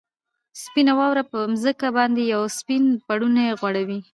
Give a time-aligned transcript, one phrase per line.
[0.63, 3.99] سپینه واوره پر مځکه باندې یو سپین پړونی غوړوي.